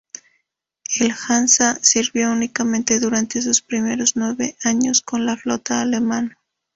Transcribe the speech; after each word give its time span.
El 0.99 1.11
"Hansa" 1.27 1.77
sirvió 1.83 2.31
únicamente 2.31 2.99
durante 2.99 3.39
sus 3.39 3.61
primeros 3.61 4.15
nueve 4.15 4.57
años 4.63 5.03
con 5.03 5.27
la 5.27 5.37
flota 5.37 5.79
alemana. 5.79 6.39